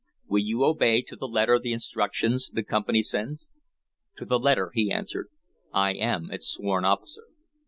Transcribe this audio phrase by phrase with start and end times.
[0.27, 3.51] "Will you obey to the letter the instructions the Company sends?"
[4.17, 5.27] "To the letter," he answered.
[5.73, 7.27] "I am its sworn officer."